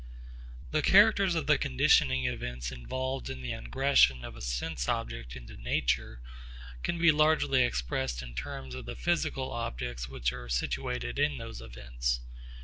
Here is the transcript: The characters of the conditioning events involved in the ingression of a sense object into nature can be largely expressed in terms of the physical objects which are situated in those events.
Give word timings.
The 0.71 0.81
characters 0.81 1.35
of 1.35 1.45
the 1.45 1.59
conditioning 1.59 2.25
events 2.25 2.71
involved 2.71 3.29
in 3.29 3.43
the 3.43 3.51
ingression 3.51 4.23
of 4.23 4.35
a 4.35 4.41
sense 4.41 4.89
object 4.89 5.35
into 5.35 5.55
nature 5.57 6.23
can 6.81 6.97
be 6.97 7.11
largely 7.11 7.61
expressed 7.61 8.23
in 8.23 8.33
terms 8.33 8.73
of 8.73 8.87
the 8.87 8.95
physical 8.95 9.51
objects 9.51 10.09
which 10.09 10.33
are 10.33 10.49
situated 10.49 11.19
in 11.19 11.37
those 11.37 11.61
events. 11.61 12.21